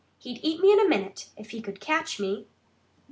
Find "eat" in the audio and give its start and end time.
0.41-0.61